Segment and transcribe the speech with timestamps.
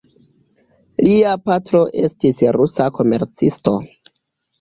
[1.07, 3.75] Lia patro estis rusa komercisto.